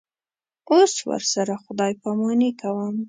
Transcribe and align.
اوس 0.71 0.93
ورسره 1.09 1.53
خدای 1.63 1.93
پاماني 2.01 2.49
کوم. 2.59 2.95